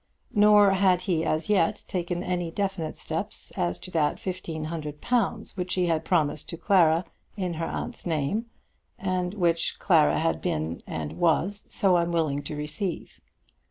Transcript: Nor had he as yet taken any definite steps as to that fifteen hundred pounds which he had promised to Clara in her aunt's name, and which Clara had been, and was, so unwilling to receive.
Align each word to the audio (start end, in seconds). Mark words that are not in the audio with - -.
Nor 0.33 0.71
had 0.71 1.01
he 1.01 1.23
as 1.23 1.47
yet 1.47 1.83
taken 1.87 2.23
any 2.23 2.49
definite 2.49 2.97
steps 2.97 3.51
as 3.55 3.77
to 3.77 3.91
that 3.91 4.17
fifteen 4.19 4.63
hundred 4.63 4.99
pounds 4.99 5.55
which 5.55 5.75
he 5.75 5.85
had 5.85 6.03
promised 6.03 6.49
to 6.49 6.57
Clara 6.57 7.05
in 7.37 7.53
her 7.53 7.67
aunt's 7.67 8.07
name, 8.07 8.47
and 8.97 9.35
which 9.35 9.77
Clara 9.77 10.17
had 10.17 10.41
been, 10.41 10.81
and 10.87 11.19
was, 11.19 11.65
so 11.69 11.97
unwilling 11.97 12.41
to 12.41 12.55
receive. 12.55 13.19